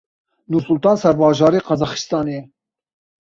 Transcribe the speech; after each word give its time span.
Nursultan 0.53 0.97
serbajarê 1.01 1.59
Qazaxistanê 1.69 2.33
ye. 2.37 2.43